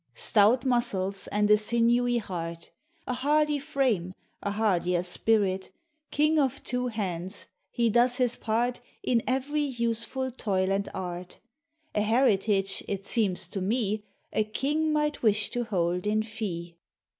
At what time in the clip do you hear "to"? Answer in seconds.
13.49-13.61, 15.51-15.65